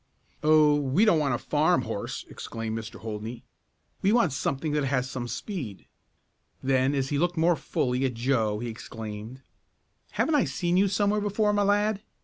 [0.41, 2.99] "Oh, we don't want a farm horse!" exclaimed Mr.
[3.01, 3.43] Holdney.
[4.01, 5.85] "We want something that has some speed."
[6.63, 9.43] Then, as he looked more fully at Joe he exclaimed:
[10.13, 12.01] "Haven't I seen you somewhere before, my lad?